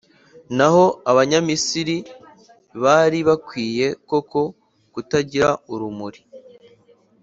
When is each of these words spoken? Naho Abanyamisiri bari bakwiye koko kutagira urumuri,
Naho 0.57 0.85
Abanyamisiri 1.11 1.97
bari 2.83 3.19
bakwiye 3.27 3.87
koko 4.09 4.39
kutagira 4.93 5.49
urumuri, 5.73 6.19